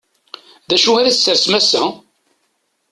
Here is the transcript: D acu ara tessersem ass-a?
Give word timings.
D 0.67 0.71
acu 0.75 0.91
ara 0.99 1.13
tessersem 1.15 1.53
ass-a? 1.59 1.83